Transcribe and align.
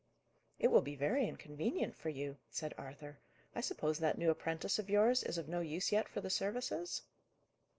"It 0.57 0.69
will 0.69 0.81
be 0.81 0.95
very 0.95 1.27
inconvenient 1.27 1.95
for 1.95 2.09
you," 2.09 2.37
said 2.49 2.73
Arthur. 2.75 3.19
"I 3.55 3.61
suppose 3.61 3.99
that 3.99 4.17
new 4.17 4.31
apprentice 4.31 4.79
of 4.79 4.89
yours 4.89 5.21
is 5.21 5.37
of 5.37 5.47
no 5.47 5.59
use 5.59 5.91
yet 5.91 6.09
for 6.09 6.21
the 6.21 6.29
services?" 6.31 7.03